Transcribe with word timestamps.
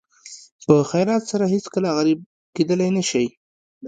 په 0.65 0.73
خیرات 0.89 1.23
سره 1.31 1.45
هېڅکله 1.53 1.89
غریب 1.97 2.19
کېدلی 2.55 2.89
نه 2.97 3.03
شئ. 3.09 3.25